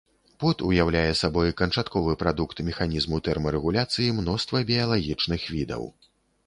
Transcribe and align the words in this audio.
Пот 0.43 0.61
уяўляе 0.69 1.11
сабой 1.19 1.51
канчатковы 1.61 2.15
прадукт 2.23 2.63
механізму 2.71 3.23
тэрмарэгуляцыі 3.29 4.13
мноства 4.23 4.67
біялагічных 4.73 5.41
відаў. 5.57 5.83